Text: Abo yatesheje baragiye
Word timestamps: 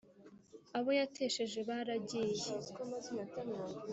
Abo 0.77 0.91
yatesheje 0.99 1.59
baragiye 1.69 2.45